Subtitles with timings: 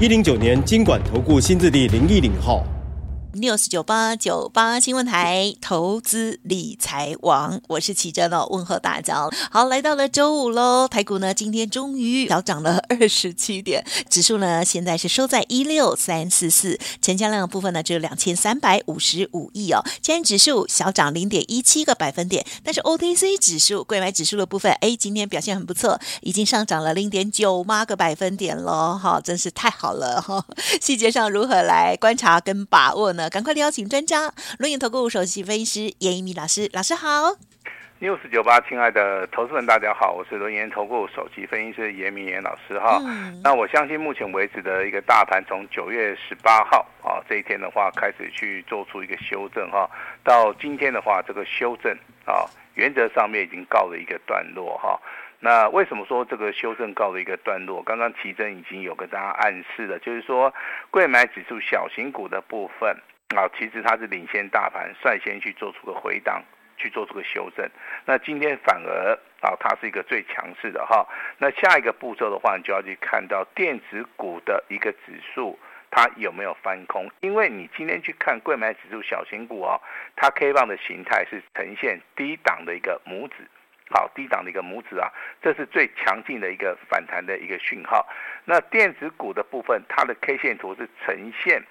[0.00, 2.66] 一零九年金管投顾新字第零一零号。
[3.34, 9.28] News 九八九八新闻台投资理财王，我是琦蓁哦，问候大家。
[9.50, 19.80] 好，来到了周五喽，台股呢今天终于小涨了 二十七点，指数呢现在是收在一六三四四，成交量的部分呢只有两千三百五十五亿哦。
[20.00, 30.44] 今天指数小涨零点一七个百分点，但是 OTC 指数、柜买指数的部分，哎，今天表现很不错，已经上涨了零点九八个百分点喽，哈，真是太好了哈。
[30.80, 33.23] 细节上如何来观察跟把握呢？
[33.30, 37.36] 赶快邀请专家，轮源投顾首席分析师严一米老师，老师好。
[38.00, 43.00] News 九八，亲爱的投资们，大家好，我是轮源投顾首席分析师严明严老师哈。
[43.06, 49.88] 嗯、那我相信目前为止的一个大盘，从九月十八号啊这一天的话开始去做出一个修正哈，
[50.22, 55.00] 到今天的话，这个修正啊原则上面已经告了一个段落哈。
[55.40, 57.82] 那为什么说这个修正告了一个段落？
[57.82, 60.52] 刚刚奇珍已经有跟大家暗示了，就是说
[60.90, 62.94] 柜买指数小型股的部分。
[63.36, 66.42] 啊，其实它是领先大盘，率先去做出个回档，
[66.76, 67.68] 去做出个修正。
[68.04, 71.06] 那今天反而啊，它是一个最强势的哈。
[71.38, 75.58] 那下一个步骤的话，你就要去看到电子股的一个指数，
[75.90, 77.10] 它有没有翻空？
[77.20, 79.80] 因为你今天去看柜买指数小型股哦，
[80.16, 83.48] 它 K 棒的形态是呈现低档的一个拇指，
[83.90, 85.08] 好，低档的一个拇指啊，
[85.42, 88.06] 这是最强劲的一个反弹的一个讯号。
[88.44, 91.62] 那电子股的部分，它的 K 线图是呈现。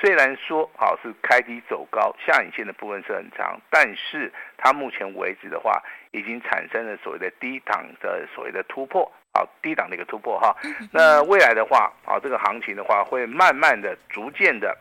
[0.00, 5.80] 虽然说好是开低走高，下影线的部分是很长，但是它目前为止的话，
[6.10, 10.56] 已经产生了所谓的低档的所谓的突破，好，低档的一个突破哈。
[10.90, 14.76] 那未来的话，啊，这个行情的话，会慢慢的、逐渐的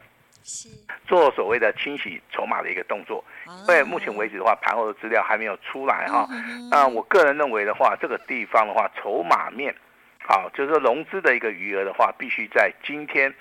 [1.05, 3.23] 做所谓的清洗筹码的一个动作。
[3.67, 6.27] 因为目前为止的话，盘后的资料还没有出来哈。
[6.71, 9.75] 那我个人认为的话，这个地方的话，筹码面，
[10.27, 13.31] 好，就是说融资的一个余额的话，必须在今天。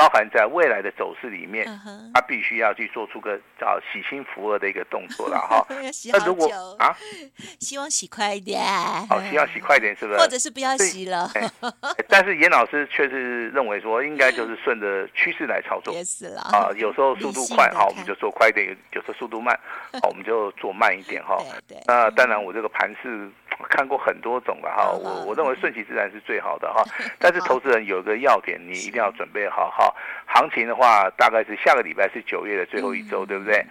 [0.00, 1.66] 包含在未来的走势里面，
[2.14, 5.66] 他必须要去做出个叫洗心福额的一个动作了 哈。
[6.10, 6.96] 那如果啊，
[7.60, 8.62] 希望洗快一点，
[9.10, 10.18] 好，希望洗快一点，是不是？
[10.18, 11.30] 或者是不要洗了。
[12.08, 15.92] 但是严老师却是认为说，应该就是顺着趋势来操作。
[15.92, 19.54] 也是了啊，有时候速度快好，我们就做快一点；有时候速度慢，
[20.00, 21.36] 好，我们就做慢一点哈。
[21.86, 23.30] 那当然，我这个盘势。
[23.68, 26.82] 看过很多种了哈，我我认为顺其自然是最好的哈。
[27.18, 29.94] 但是投资人有一个要点，你一定要准备好哈。
[30.26, 33.64] 行情的话，大概是下个礼拜是九月的最后一周，对不对？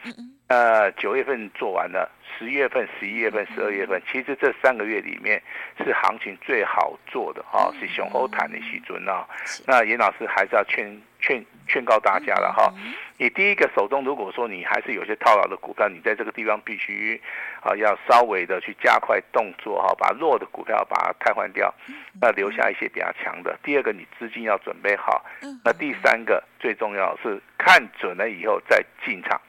[0.47, 5.39] 呃，九月份做完了，十月份、十一月份、十二月份，其实这三个月里面
[5.77, 9.27] 是行情最好做的哈，是雄厚谈的时阵啊。
[9.67, 12.73] 那严老师还是要劝劝劝告大家了哈。
[13.17, 17.21] 你第一个手中，如果说你还是有些套牢的股票，你在这个地方必须
[17.61, 21.73] 啊要稍微的去加快动作哈，把弱的股票把它汰换掉，
[22.21, 23.59] 那留下一些比较强的。
[23.61, 25.25] 第二个，你资金要准备好。
[25.65, 29.41] 那第三个最重要是看准了以后再进场，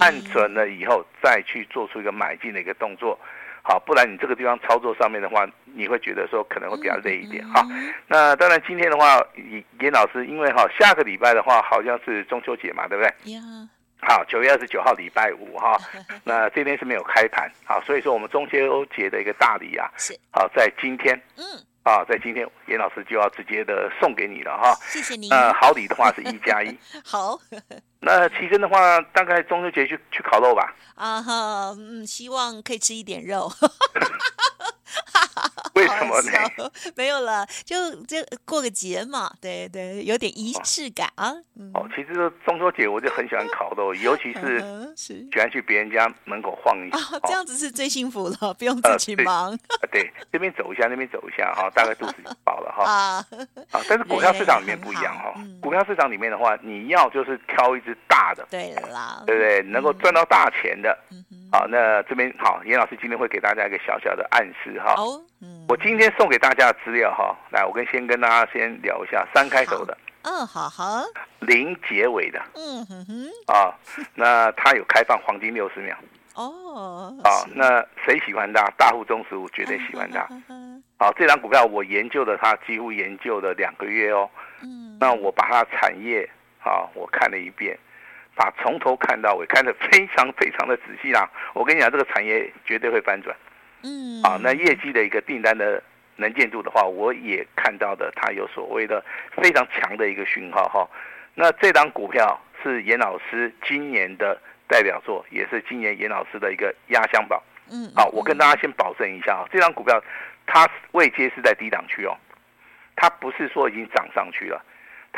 [0.00, 3.18] 看准了以后再去做出一个买进的一个动作。
[3.68, 7.66] 好，不然你这个地方操作上面的话，你会觉得说可能会比较累一点哈。
[8.06, 9.20] 那当然今天的话，
[9.80, 13.12] 严老师因为哈下个礼拜的话好像是中秋节嘛，对不对？
[14.00, 15.76] 好，九月二十九号礼拜五哈，
[16.22, 19.90] 那这边是没有开盘，好，所以说我们中秋节的一个大礼啊，
[20.30, 21.44] 好在今天，嗯，
[21.86, 24.74] 啊，在今天严老师就要直接的送给你了哈。
[24.90, 25.30] 谢谢你。
[25.30, 26.76] 呃，好礼的话是一加一。
[27.06, 27.38] 好。
[28.00, 30.74] 那奇珍的话，大概中秋节去去烤肉吧。
[30.96, 33.48] 啊哈，嗯，希望可以吃一点肉。
[36.96, 41.32] 没有了，就就过个节嘛，对对，有点仪式感啊。
[41.74, 42.14] 哦，其实
[42.44, 44.62] 中秋节我就很喜欢烤肉，尤其是
[44.96, 46.98] 喜欢去别人家门口晃一下。
[47.24, 49.56] 这样子是最幸福了，不用 自己忙。
[49.90, 52.14] 对，这边走一下，那边走一下哈， 大概肚子
[52.44, 52.84] 饱了哈。
[52.84, 53.26] 啊，
[53.88, 59.62] 但是股票市场里面不一样哈，股票市场里面的话，你要就是挑一只大的，对啦，对不对？
[59.62, 60.96] 能够赚到大钱的。
[61.52, 64.94] 好，那这边好，严老师今天会给大家一个小小的暗示哈。
[64.96, 71.02] 哦，嗯，我今天送给大家的资料哈，来，我跟先跟大家先聊一下三开头的，嗯，好好，
[71.40, 73.72] 零结尾的，嗯哼哼，啊，
[74.14, 75.96] 那它有开放黄金六十秒，
[76.34, 78.68] 哦，好，那谁喜欢它？
[78.76, 80.26] 大户中实户绝对喜欢它。
[80.98, 84.28] 好，这张股票我研究了它，几乎研究了两个月哦，
[84.62, 84.96] 嗯。
[84.98, 86.28] 那我把它产业
[86.64, 87.78] 啊，我看了一遍，
[88.36, 91.28] 把从头看到尾，看得非常非常的仔细啦。
[91.54, 93.34] 我跟你讲，这个产业绝对会翻转。
[93.82, 95.82] 嗯，啊，那业绩的一个订单的
[96.16, 99.02] 能见度的话，我也看到的，它有所谓的
[99.32, 100.86] 非常强的一个讯号哈。
[101.34, 104.38] 那这档股票是严老师今年的
[104.68, 107.42] 代表作，也是今年严老师的一个压箱宝。
[107.70, 110.02] 嗯，好，我跟大家先保证一下啊，这档股票
[110.46, 112.16] 它位阶是在低档区哦，
[112.94, 114.64] 它不是说已经涨上去了，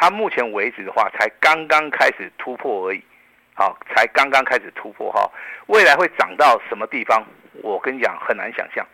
[0.00, 3.02] 它目前为止的话才刚刚开始突破而已，
[3.54, 5.28] 好，才刚刚开始突破哈，
[5.66, 7.20] 未来会涨到什么地方？
[7.64, 8.86] 我跟你讲很难想象，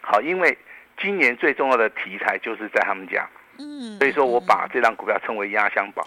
[0.00, 0.56] 好，因为
[0.98, 3.28] 今年最重要的题材就是在他们家，
[3.58, 6.02] 嗯，所以说我把这张股票称为压箱宝，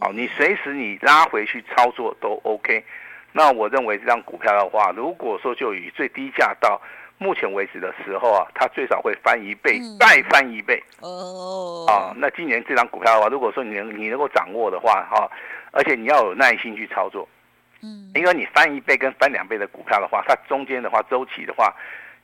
[0.00, 2.84] 好，你随时你拉回去操作都 OK。
[3.32, 6.80] 那我认为这张股票的话，如果说就以最低价到
[7.18, 10.82] 目前为止的时候啊，它最少会翻一倍，再翻一倍。
[11.00, 15.30] 哦，啊，那今年这张股票的话，如果说你能你能够掌握的话，哈，
[15.72, 17.26] 而且你要有耐心去操作，
[17.82, 21.74] 嗯，因为你翻一倍跟翻两倍的股票的话，它中间的话周期的话，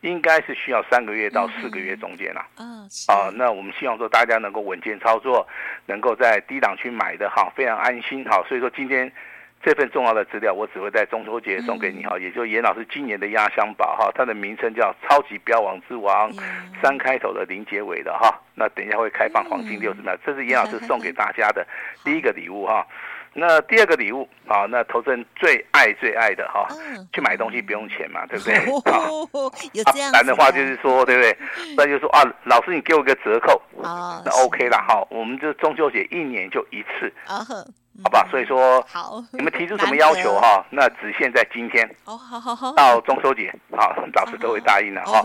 [0.02, 2.46] 应该是需要三个月到四个月中间啦。
[2.58, 5.46] 嗯，啊，那我们希望说大家能够稳健操作，
[5.86, 8.44] 能够在低档去买的哈，非常安心哈。
[8.46, 9.10] 所以说今天。
[9.64, 16.30] 这份重要的资料，我只会在中秋节送给你哈，也就是严老师今年的压箱宝哈，它的名称叫“超级标王之王”，
[16.82, 18.34] 三开头的零结尾的哈。
[18.54, 21.66] 那等一下会开放黄金六十秒，这是严老师送给大家的
[22.04, 22.86] 第一个礼物哈。
[23.34, 26.68] 那第二个礼物啊，那投资人最爱最爱的哈，
[27.14, 28.54] 去买东西不用钱嘛， 对不对？
[29.72, 30.12] 有这样。
[30.12, 31.36] 难的话就是说，对不对？
[31.74, 35.02] 那就是说啊，老师你给我个折扣啊，那 OK 了哈。
[35.08, 37.10] 我们这中秋节一年就一次。
[38.02, 40.64] 好吧，所以说，好，你们提出什么要求哈？
[40.70, 45.20] 那只限在今天，哦，好好好，到中秋节，好，老师都会答应的哈。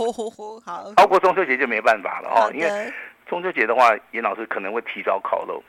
[0.65, 2.93] 好，超过中秋节就没办法了哈，因为
[3.29, 5.63] 中秋节的话，严老师可能会提早烤肉，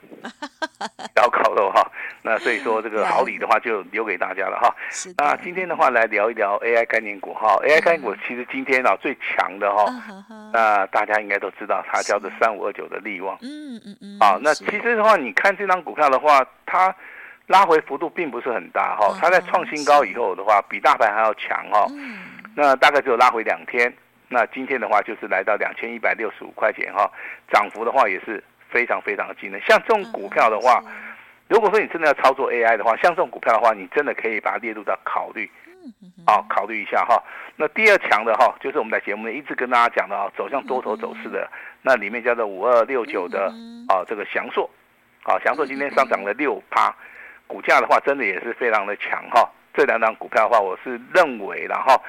[0.97, 1.81] 提早烤肉哈。
[2.21, 4.75] 那所以说这个好礼的话就留给大家了哈。
[5.17, 9.85] 那今天的话来聊一聊 AI 概念股哈，AI 概念股其实今天啊最强的哈，
[10.53, 13.37] 那大家应该都知道它叫做三五二九的利旺。
[13.41, 14.19] 嗯嗯嗯。
[14.19, 16.45] 啊，那其实的话，你看这张股票的话。
[16.71, 16.95] 它
[17.47, 21.87] 拉回幅度并不是很大哈，它在创新高以后的话，比大盘还要强哈。
[22.53, 23.91] 那大概只有拉回两天，
[24.29, 27.11] 那今天的话就是来到两千一百六十五块钱哈，
[27.51, 29.59] 涨幅的话也是非常非常的惊人。
[29.67, 30.81] 像这种股票的话，
[31.47, 35.49] 如果说你真的要操作 AI 的话，像这种股票的话，你真的可以把它列入到考虑，
[36.27, 37.21] 啊考虑一下哈。
[37.55, 41.49] 那第二强的哈，就是我们在节目里一直跟大家讲的啊，走向多头走势的，
[41.81, 43.51] 那里面叫做五二六九的
[43.87, 44.69] 啊这个祥硕。
[45.23, 46.95] 啊，祥硕今天上涨了六趴，
[47.45, 49.47] 股价的话真的也是非常的强哈。
[49.73, 52.01] 这两档股票的话，我是认为然后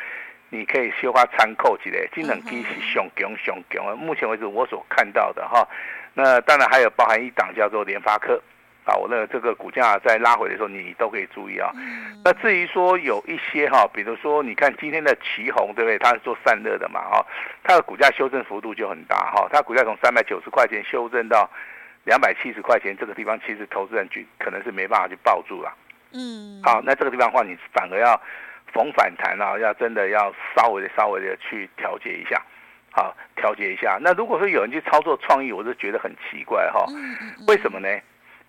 [0.51, 3.99] 你可以修花参考起来，金能机是熊强熊强。
[3.99, 5.67] 目前为止我所看到的哈，
[6.15, 8.41] 那当然还有包含一档叫做联发科
[8.85, 11.73] 啊，我认为这个股价在拉回的时候你都可以注意啊。
[12.25, 15.99] 那至于说有一些哈，比如说你看今天的奇鋐对不对？
[15.99, 17.27] 它是做散热的嘛哈，
[17.63, 21.49] 它的股价修正幅度就很大哈，它股价从三百九十块钱修正到。
[22.05, 25.71] 两百七十块钱这个地方，其实投资人去可能是没办法去抱住了。
[26.15, 28.19] 嗯，好，那这个地方的话，你反而要
[28.73, 32.41] 逢反弹啊，要真的要稍微的、稍微的去调节一下，
[32.91, 33.99] 好，调节一下。
[34.01, 36.85] 那如果说有人去操作创意，我就觉得很奇怪哈。
[37.47, 37.89] 为什么呢？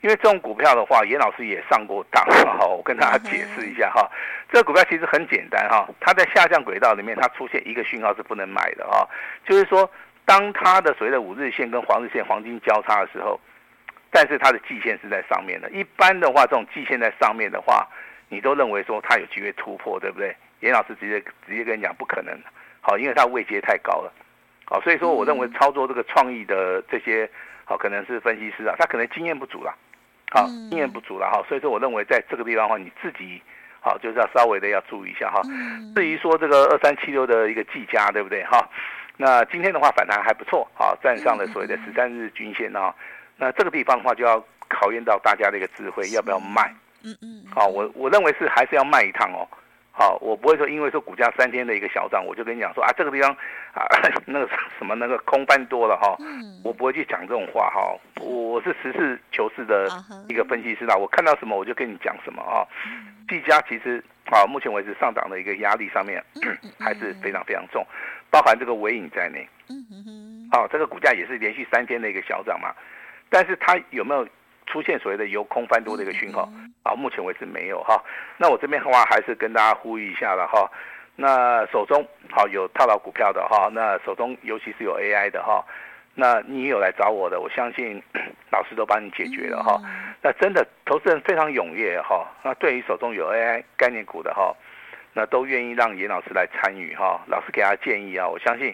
[0.02, 2.66] 因为这种股票的话，严老师也上过当哈。
[2.66, 4.10] 我跟大家解释一下哈，
[4.52, 9.08] 这个股票其实很简单哈，它在下降轨道里面，它出现一个讯号是不能买的哈，
[9.46, 9.90] 就是说。
[10.24, 13.38] 当它的所谓的五日线跟黄日线黄金交叉的时候，
[14.12, 15.70] 但是它的季线是在上面的。
[15.72, 17.86] 一般的话，这种季线在上面的话，
[18.32, 20.34] 你都认为说它有机会突破，对不对？
[20.62, 22.34] 严老师直接直接跟你讲，不可能。
[22.80, 24.14] 好，因为它位阶太高了。
[24.66, 27.30] 好，所以说我认为操作这个创意的这些
[27.66, 29.76] 好，可能是分析师啊，他可能经验不足了。
[30.32, 31.44] 好，经验不足了哈。
[31.50, 33.42] 所以说我认为在这个地方的话，你自己
[33.82, 35.42] 好就是要稍微的要注意一下哈。
[35.94, 38.66] 至于说这个二三七六的一个技嘉，对不对哈？
[39.18, 42.96] 那今天的话反弹还不错，好，站上了所谓的十三日均线啊。
[43.36, 46.74] 那这个地方的话就要考验到大家的一个智慧，要不要卖？
[47.04, 47.44] 嗯嗯。
[47.54, 49.48] 好，我我认为是还是要卖一趟哦。
[49.94, 53.30] 好，我不会说因为说股价三天的一个小涨，我就跟你讲说啊，这个地方
[53.74, 53.86] 啊
[54.26, 54.48] 那个
[54.80, 56.16] 什么那个空翻多了哈。
[56.64, 57.94] 我不会去讲这种话哈。
[58.22, 59.88] 我是实事求是的
[60.30, 62.64] 一个分析师啦，我看到什么我就跟你讲什么啊。
[63.28, 66.24] 技嘉其实啊，目前为止上涨的一个压力上面
[66.80, 67.86] 还是非常非常重。
[68.30, 72.74] 包含这个尾影在内，嗯哼哼，好，这个股价也是连续三天的一个小涨嘛，
[73.30, 74.26] 但是它有没有
[74.72, 76.48] 出现所谓的由空翻多的一个讯号？
[76.84, 78.02] 啊，目前为止没有哈。
[78.38, 80.72] 那我这边的话还是跟大家呼吁一下了哈。
[81.18, 85.64] 那手中好有套牢股票的哈，那手中尤其是有 AI 的哈，
[86.16, 88.02] 那你有来找我的，我相信
[88.50, 89.80] 老师都帮你解决了哈。
[90.22, 92.26] 那真的投资人非常踊跃哈。
[92.44, 94.56] 那对于手中有 AI 概念股的哈，
[95.14, 97.20] 那都愿意让严老师来参与哈。
[97.28, 98.74] 老师给他建议啊，我相信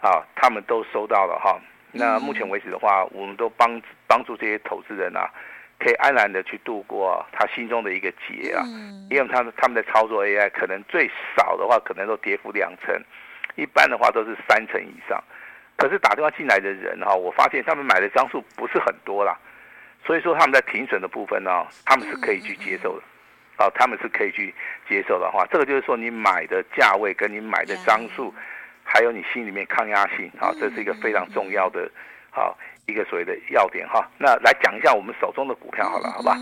[0.00, 1.60] 啊，他们都收到了哈。
[1.96, 5.30] 那目前为止的话，我们都帮帮助这些投资人啊，
[5.78, 8.62] 可以安然的去度过他心中的一个劫啊。
[9.10, 12.94] 因为他们他们的操作 AI 可能最少的话，可能都跌幅两成，
[13.54, 15.22] 一般的话都是三成以上。
[15.76, 19.36] 可是打电话进来的人哈，我发现他们买的张数不是很多啦，
[20.06, 23.02] 所以说他们在停损的部分呢，他们是可以去接受的，
[23.58, 24.54] 哦，他们是可以去
[24.88, 28.34] 接受的话，这个就是说你买的价位跟你买的张数，
[28.96, 31.86] 还有你心里面抗压性啊，这是一个非常重要的，
[32.30, 34.08] 好一个所谓的要点哈。
[34.16, 36.38] 那来讲一下我们手中的股票好了，好吧？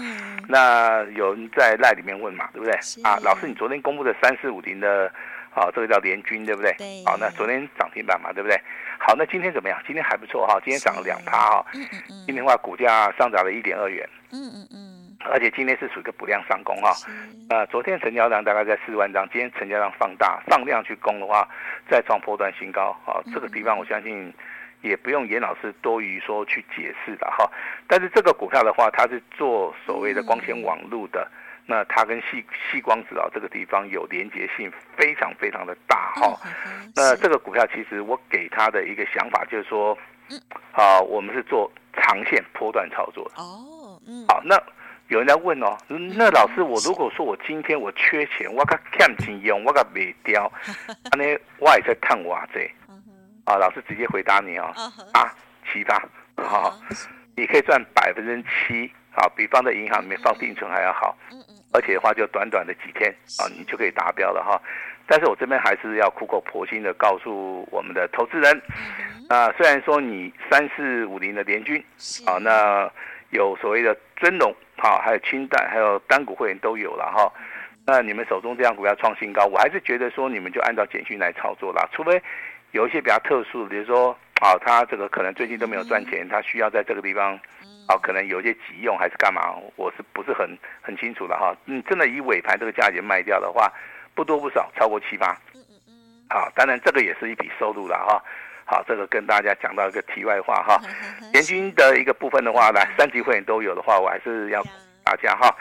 [0.48, 2.72] 那有人在赖里面问嘛，对不对？
[3.02, 5.12] 啊，老师，你昨天公布的三四五零的。
[5.56, 6.72] 好，这个叫联军，对不对？
[6.78, 7.04] 对。
[7.06, 8.60] 好，那昨天涨停板嘛，对不对？
[8.98, 9.80] 好，那今天怎么样？
[9.86, 11.66] 今天还不错哈，今天涨了两趴哈。
[11.74, 12.14] 嗯嗯嗯。
[12.26, 14.08] 今天的话，股价上涨了一点二元。
[14.32, 14.93] 嗯嗯嗯。
[15.30, 16.92] 而且今天是属于一个补量上攻哈。
[17.50, 21.48] 呃，昨天成交量大概在四万张，今天成交量放大，放量去攻的话，
[21.88, 22.96] 再创波段新高。
[23.04, 24.32] 好，这个地方我相信
[24.82, 27.50] 也不用严老师多余说去解释的哈。
[27.86, 31.30] 但是这个股票的话，它是做所谓的光纤网络的。
[31.66, 36.38] 那它跟细细光子啊这个地方有连接性非常非常的大哈、哦，
[36.94, 39.96] 那这个股票其实我给他的一个想法就是说，
[40.72, 44.62] 啊，我们是做长线波段操作的哦，嗯，好，那
[45.08, 50.50] 有人在问哦， 那老师我如果说我今天我缺钱，我个欠钱用，我个卖掉，
[51.16, 51.24] 那
[51.58, 52.60] 我也在探我这，
[53.44, 54.72] 啊，老师直接回答你哦，
[55.12, 55.32] 啊，
[55.70, 56.02] 七八，
[56.36, 56.78] 好，
[57.36, 61.16] 你可以赚百分之七，好，比放在银行里面放定存还要好。
[61.72, 64.60] 而且的话，就短短的几天啊，你就可以达标了哈。
[65.06, 68.62] 但是我这边还是要苦口婆心的告诉我们的投资人，
[69.28, 71.84] 啊，虽然说你三四五零的联军
[72.24, 72.90] 啊，那
[73.34, 77.30] 有所谓的尊龙啊，还有清淡，还有单股会员都有了哈。
[77.86, 81.86] 那你们手中这样股票创新高，我还是觉得说你们就按照简讯来操作啦。
[81.92, 82.22] 除非
[82.70, 87.38] 有一些比较特殊的，比如说啊，他这个可能最近都没有赚钱，他需要在这个地方。
[87.86, 90.48] 哦，可能有一些急用还是干嘛，我是不是很
[90.80, 91.54] 很清楚的哈？
[91.66, 93.70] 你真的以尾盘这个价钱卖掉的话，
[94.14, 95.36] 不多不少，超过七八。
[95.52, 95.92] 嗯嗯嗯。
[96.30, 98.24] 好，当然这个也是一笔收入了哈。
[98.64, 100.80] 好，这个跟大家讲到一个题外话哈。
[101.32, 104.62] 联军的一个部分的话，来三级会员都有的话，我还是要
[105.04, 105.54] 大家哈。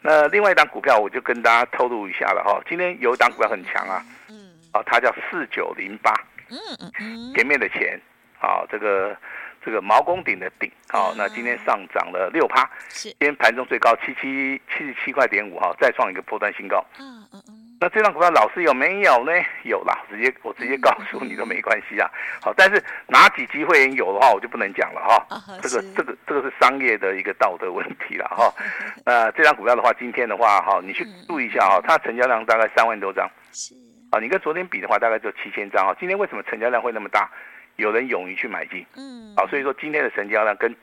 [0.00, 2.60] 那另外一档股票，我就跟大家透露一下了哈。
[2.68, 4.04] 今天有一档股票很强啊。
[4.28, 4.52] 嗯。
[4.72, 6.12] 啊，它叫四九零八。
[6.50, 7.34] 嗯嗯嗯。
[7.34, 8.00] 前面的钱，
[8.40, 9.16] 啊，这个。
[9.62, 16.82] 这个毛公鼎的鼎，好，那今天上涨了六趴，是，今天盘中最高七七七十七块点五，哈，再创一个波段新高。
[16.98, 17.59] 嗯嗯嗯。
[17.80, 19.32] 那这张股票老师有没有呢？
[19.64, 22.10] 有啦，直接我直接告诉你都没关系啊。
[22.42, 25.58] 好，但是哪几级会员有的话，我就不能讲了哈。
[25.62, 28.52] 这个这个这个是商业的一个道德问题了哈。
[29.06, 33.26] 那这张股票的话，今天的话哈，你去注意一下哈，它成交量大概三万多张。
[33.50, 33.74] 是。
[34.10, 35.96] 啊，你跟昨天比的话，大概就七千张啊。
[35.98, 37.30] 今天为什么成交量会那么大？
[37.76, 40.76] 有人勇于去买进，嗯，好，所以说今天的成交量跟，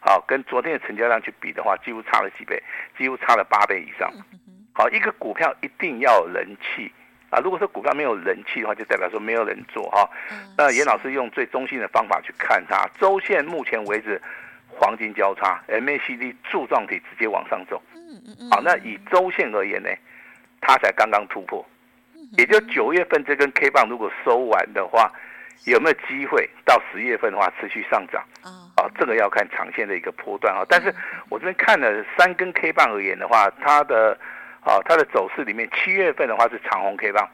[0.00, 2.62] 好跟昨天的成交量去比的话，几乎差了几倍，
[2.98, 4.12] 几乎差了八倍以上。
[4.72, 6.90] 好，一个股票一定要有人气
[7.30, 10.08] 啊，如果说股票没有人气的话，就代表说没有人做哈。
[10.56, 14.20] 那严老师用最中性的方法去看它，周线目前为止
[14.68, 17.80] 黄金交叉，MACD 柱状体直接往上走，
[18.50, 19.88] 好，那以周线而言呢，
[20.60, 21.64] 它才刚刚突破，
[22.38, 25.10] 也就九月份这根 K 棒如果收完的话。
[25.64, 28.20] 有没有机会到十月份的话持续上涨？
[28.42, 30.66] 啊，这个要看长线的一个波段啊。
[30.68, 30.92] 但是
[31.28, 34.18] 我这边看了三根 K 棒而言的话，它的
[34.64, 37.28] 啊它的走势里面，七月份的话是长红 K 棒，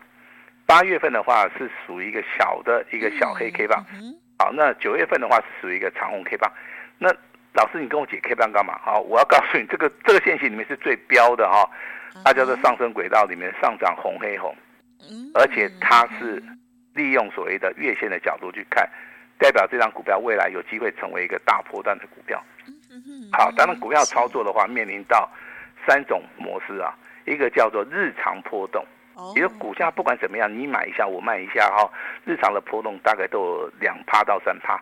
[0.67, 3.85] 八月份的话是属于一个小的一个小黑 K 棒。
[4.39, 6.53] 好，那九月份的话是属于一个长红 K 棒。
[6.99, 7.09] 那
[7.55, 8.79] 老师，你跟我解 K 棒干嘛？
[8.83, 11.69] 好，我要告诉你，这个这个线型里面是最标的哈，
[12.25, 14.55] 它叫做上升轨道里面上涨红黑红，
[15.35, 16.43] 而且它是。
[16.95, 18.85] 利用所谓的月线的角度去看，
[19.39, 22.43] 代表这张股票未来有机会成为一个大波段的股票。
[23.31, 25.31] 好，当然股票操作的话，面临到
[25.87, 26.93] 三种模式啊，
[27.29, 28.85] 一个叫做日常波动，
[29.35, 31.89] 比如股价不管怎么样，你买一下我卖一下哈，
[32.25, 34.81] 日常的波动大概都有两趴到三趴。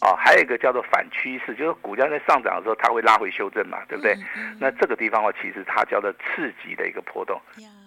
[0.00, 4.14] 啊，还有一个叫做反趋势，就是股价在上涨的时候，它会拉回修正嘛，对不对？
[4.60, 7.40] 那这个地方的话，其实它叫做次级的一个波动。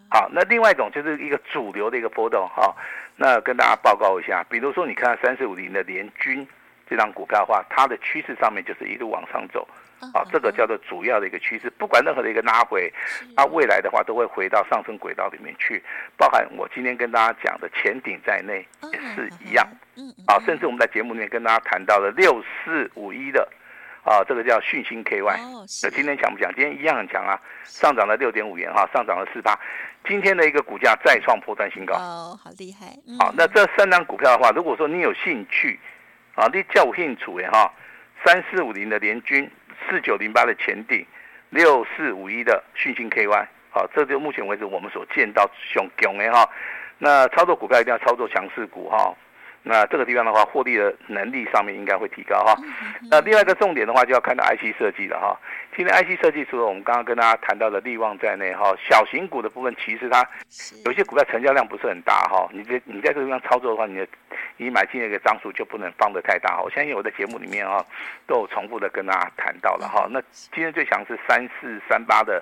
[0.09, 2.75] 好，那另外一种就是一个主流的一个波动哈。
[3.15, 6.45] 那跟大家报告一下，比如说你看三四五零的联军，
[6.89, 9.65] 这张股票的话，它的趋势上面就是一路往上走。
[10.13, 12.91] 啊，这个叫做主要的一个趋势，不管任何的一个拉回，
[13.35, 15.81] 它未来的话都会回到上升轨道里面去，
[16.17, 19.67] 包含我今天跟大家讲的前顶在内也是一样。
[20.27, 23.47] 啊，甚至我们在节目里面跟大家谈到了六四五一的，
[24.03, 25.37] 啊，这个叫讯星 KY。
[25.83, 26.53] 那今天强不强？
[26.53, 29.57] 今天一样很强啊，上涨了六点五元哈，上涨了四八。
[30.07, 31.95] 今天的一个股价再创破断新高。
[31.95, 32.87] 哦，好厉害。
[33.19, 35.79] 好，那这三档股票的话，如果说你有兴趣，
[36.35, 37.71] 啊，你叫我兴趣的哈，
[38.25, 39.49] 三四五零的联军。
[39.89, 41.05] 四九零八的前顶，
[41.49, 46.49] 六四五一的讯芯 KY，好，这就目前为止我们所见到熊熊的哈。
[46.97, 49.13] 那操作股票一定要操作强势股哈。
[49.67, 52.55] 那这个地方的话，获利的能力上面应该会提高哈。
[53.09, 55.35] 那另外一个重点的话，就要看到 IC 设计了哈。
[55.75, 60.23] 今天 IC 设计除了我们刚刚跟大家谈到的力旺在内哈，小型股的部分其实它
[60.85, 62.47] 有些股票成交量不是很大哈。
[62.53, 64.07] 你在你在这个地方操作的话，你的
[64.57, 66.61] 你买进的一个张数就不能放得太大。
[66.61, 67.83] 我相信我在节目里面哈
[68.27, 70.07] 都有重复的跟大家谈到了哈。
[70.11, 72.39] 那今天最强是三四三八的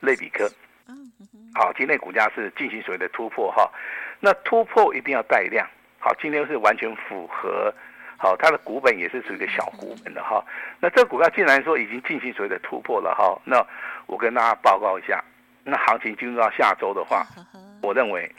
[0.00, 0.50] 类比科，
[1.54, 3.70] 好，今天股价是进行所谓的突破哈。
[4.18, 5.64] 那突破一定要带量。
[6.04, 7.72] 好，今天是完全符合，
[8.18, 10.44] 好，它的股本也是属于一个小股本的哈。
[10.78, 13.64] 那这个股票既然说已经进行所谓的突破了哈，那
[14.04, 15.24] 我跟大家报告一下，
[15.64, 17.26] 那行情进入到下周的话，
[17.80, 18.30] 我认为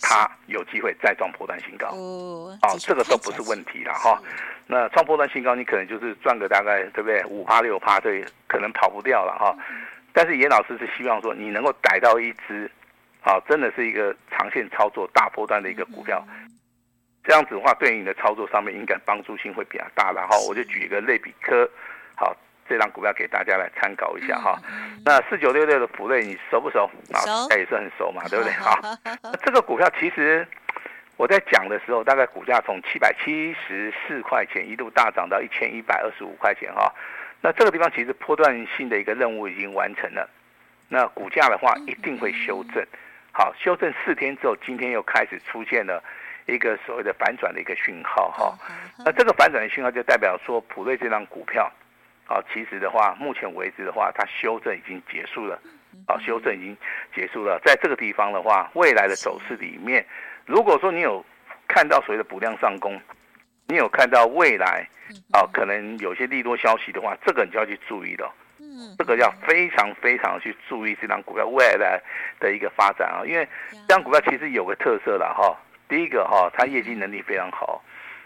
[0.00, 1.88] 它有机会再创波段新高。
[1.88, 4.22] 哦，这个都不是问题了哈。
[4.68, 7.24] 那创破断新高，你可能就是赚个大概对不对？
[7.24, 9.52] 五趴六趴，对，可能跑不掉了哈。
[10.12, 12.70] 但是严老师是希望说，你能够逮到一只，
[13.22, 16.24] 啊，真的是一个长线操作大波段的一个股票。
[17.24, 20.10] 这样子的话，对你的操作上面应该帮助性会比较大。
[20.10, 21.68] 然后我就举一个类比科，
[22.16, 22.36] 好，
[22.68, 24.58] 这张股票给大家来参考一下哈。
[25.04, 26.90] 那四九六六的普瑞，你熟不熟？
[27.12, 28.52] 啊，应该也是很熟嘛，对不对？
[28.58, 28.76] 好，
[29.44, 30.44] 这个股票其实
[31.16, 36.92] 我在讲的时候，大概股价从七百七十四块钱一度大涨到一千一百二十五块钱哈。
[37.40, 40.28] 那这个地方其实波段性的一个任务已经完成了，
[40.88, 42.84] 那股价的话一定会修正。
[43.32, 46.02] 好，修正四天之后，今天又开始出现了。
[46.46, 48.58] 一个所谓的反转的一个讯号哈，
[49.04, 51.70] 那这个反转的讯号就代表说普瑞这张股票，
[52.26, 55.56] 啊，其实的话，目前为止的话，它修正已经结束了，
[56.04, 56.76] 啊，修正已经
[57.14, 60.04] 结束了，在这个地方的话，未来的走势里面，
[60.44, 61.24] 如果说你有
[61.68, 63.00] 看到所谓的补量上攻，
[63.68, 64.84] 你有看到未来，
[65.32, 68.34] 啊，可能有些利多消息的话，这个你就要去注意了，
[68.98, 72.00] 这个要非常非常去注意这张股票未来
[72.38, 75.56] 的一个发展啊，因为这张股票其实有个特色了哈。
[75.88, 77.82] 第一个哈，它业绩能力非常好，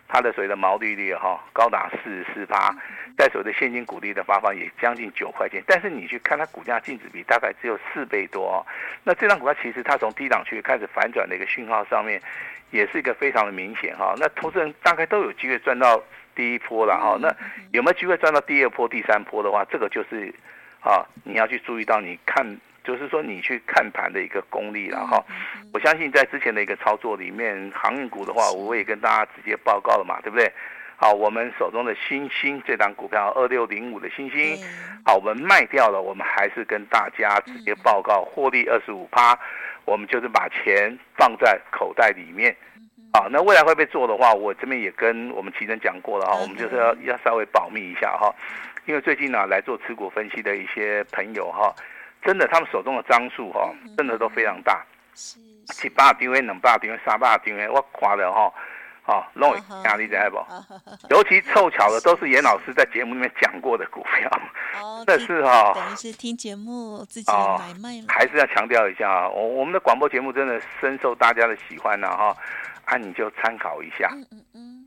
[0.07, 2.73] 它的所谓的毛利率哈高达四十四趴，
[3.19, 8.65] 在所谓的现金股利的发放也将近九块钱，但是你去看它股价净值比大概只有四倍多哦。
[9.03, 12.23] 那这张股票其实它从低档区开始反转的一个讯号上面，
[12.71, 14.15] 也是一个非常的明显哈。
[14.17, 16.01] 那投资人大概都有机会赚到
[16.37, 17.19] 第一波了哈。
[17.21, 17.35] 那
[17.73, 20.33] 有没有机会赚到第二波、第三波的话，这个就是
[20.81, 22.47] 啊，你要去注意到你看。
[22.85, 25.21] 就是说，你去看盘的一个功力了哈。
[25.73, 30.47] 我相信在之前的一个操作里面，航运股的话，我也跟大家直接报告了嘛，对不对？
[30.97, 34.57] 好，我们手中的星星这档股票二六零五的星星，
[35.05, 39.39] 好，我们卖掉了，我们还是跟大家直接报告获利二十五趴，
[39.85, 42.57] 我们就是把钱放在口袋里面。
[43.13, 48.35] 好，那未来会不会做的话，我这边也跟我们奇珍讲过了哈，我们就是要要稍微保密一下哈，
[48.87, 51.75] 因为最近呢来做持股分析的一些朋友哈。
[52.23, 58.53] 真的，他们手中的张数哈，真的都非常大，七八张位、两百张位、三百张位，我夸了哈，
[59.07, 60.37] 哦，弄压力在不？
[61.11, 64.31] 尤其凑巧的都是严老师在节目里面讲过的股票，
[65.07, 68.07] 这是哈，等于是听节目自己买卖了。
[68.09, 72.37] 还是要强调一下啊，我我们的广播节目真的深受大家的喜欢呢哈，
[72.85, 74.11] 啊你就参考一下。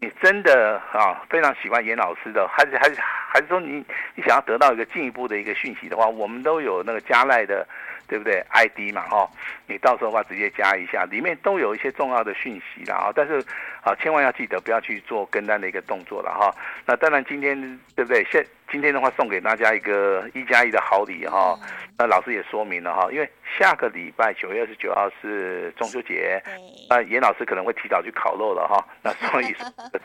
[0.01, 3.84] 你真的啊非常喜欢严老师的，还是还是还是说你
[4.15, 7.67] 你想要得到一个进一步的一个讯息的话，我们都有那个加赖的，
[8.09, 9.29] 对不对？ID 嘛哈，
[9.67, 13.11] 你到时候的话直接加一下，里面都有一些重要的讯息啦啊。
[13.15, 13.39] 但是
[13.81, 16.53] 啊，千万要记得不要去做跟单的一个动作了哈。
[16.85, 17.55] 那当然今天
[17.95, 18.25] 对不对？
[18.31, 21.57] 现今天的话送给大家一个一加一的好礼哈。
[21.97, 26.41] 那老师也说明了哈，因为下个礼拜九月二十九号是中秋节，
[26.89, 28.83] 那严老师可能会提早去烤肉了哈。
[29.03, 29.53] 那所以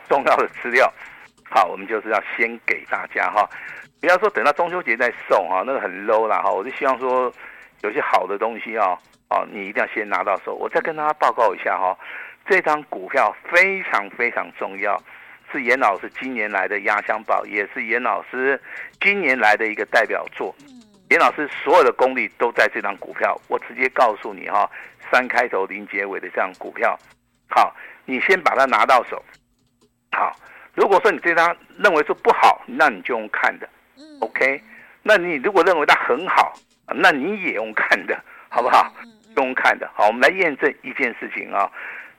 [0.09, 0.91] 重要的资料，
[1.49, 3.47] 好，我们就是要先给大家哈，
[4.01, 6.51] 不要说等到中秋节再送哈，那个很 low 啦哈。
[6.51, 7.31] 我就希望说
[7.85, 8.97] 有些好的东西啊，
[9.29, 10.55] 哦，你一定要先拿到手。
[10.55, 11.95] 我再跟大家报告一下哈，
[12.47, 14.99] 这张股票非常非常重要，
[15.51, 18.59] 是严老师今年来的压箱宝，也是严老师
[18.99, 20.55] 今年来的一个代表作。
[21.11, 24.67] 严老师所有的功力都在这张股票，我直接告诉你哈，
[25.11, 26.97] 三开头零结尾的这张股票，
[27.47, 27.71] 好，
[28.05, 29.23] 你先把它拿到手，
[30.11, 30.35] 好，
[30.73, 33.69] 如果说你对它认为说不好，那你就用看的。
[34.21, 34.59] OK，
[35.03, 36.51] 那你如果认为它很好，
[36.87, 38.19] 那你也用看的，
[38.49, 38.91] 好不好？
[39.37, 39.89] 用看的。
[39.93, 41.69] 好，我们来验证一件事情啊，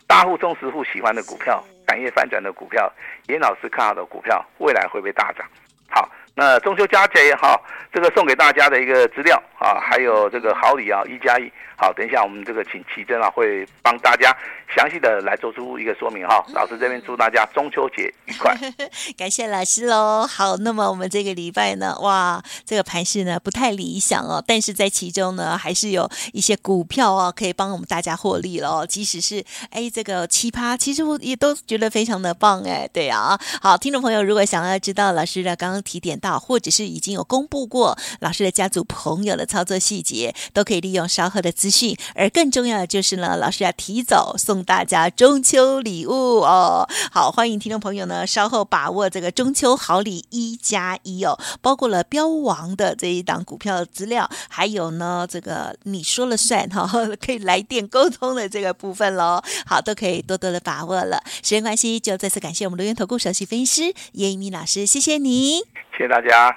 [0.07, 2.93] 大户、中实户喜欢的股票，产业翻转的股票，
[3.29, 5.47] 严老师看好的股票，未来会不会大涨？
[5.89, 6.11] 好。
[6.39, 7.59] 那中秋佳节也好，
[7.91, 11.51] 这个送给大家的一个资料啊，还有这个好礼啊，一加一。
[11.79, 14.35] 好，等一下我们这个请奇珍啊，会帮大家
[14.75, 16.43] 详细的来做出一个说明哈。
[16.55, 18.57] 老师这边祝大家中秋节愉快，
[19.17, 20.27] 感谢老师喽。
[20.27, 28.87] 好，那么我们这个礼拜呢，哇，这个盘势呢不太理想哦，但是在其中呢，还是有一些股票哦，可以帮我们大家获利了。
[28.87, 32.89] 即使是哎这个奇葩，其实我也都觉得非常的棒哎。
[32.91, 36.19] 对啊，好，听众朋友如果想要知道老师的刚刚提点。
[36.27, 41.97] 啊或者是已经有公布过老师的家族朋友的操作细节，都可以利用稍后的资讯。
[42.15, 46.89] 而更重要的就是呢，老师要提早送大家中秋礼物哦。
[47.13, 56.89] 好，欢迎听众朋友呢稍后把握这个中秋好礼一加一哦，包括了标王的这一档股票的资料，还有呢这个你说了算哈，
[57.25, 59.43] 可以来电沟通的这个部分喽。
[59.65, 61.23] 好，都可以多多的把握了。
[61.43, 65.86] 时间关系，就再次感谢我们留言投顾首席分析师叶一鸣老师，谢谢你。
[65.97, 66.55] 谢谢大家。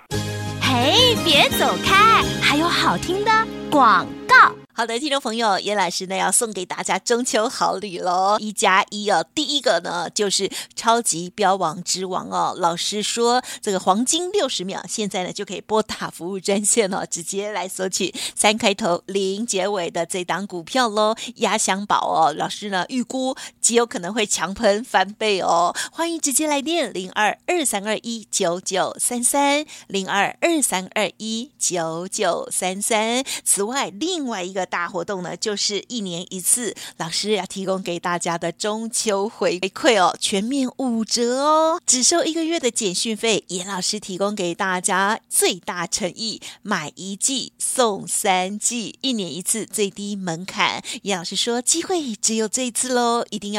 [0.61, 3.31] 嘿，别走开，还有好听的
[3.71, 4.53] 广告。
[4.73, 9.25] 好的，听众朋友，严老师呢要送给大家中秋好礼喽，一加一哦。
[9.35, 12.55] 第一个呢就是超级标王之王哦。
[12.57, 22.33] 老师说这个黄金六十秒，现在呢就可以拨打服务专线哦，直接来索取三开头零结尾的这档股票喽，压箱宝哦。
[22.37, 23.35] 老师呢预估
[23.69, 33.23] 极有可能会强喷翻倍哦，欢迎直接来电零二二三二一九九三三零二二三二一九九三三。
[33.43, 34.69] 此外，另外一个。
[34.69, 43.43] 大活动呢，就是一年一次，老师要提供给大家的中秋回馈哦，全面五折哦，只收一个月的简讯费。
[43.47, 50.83] 严老师提供给大家最大诚意，买一季送三季，一年一次，最低门槛。
[51.01, 53.58] 严老师说，机会只有这一次喽，一定要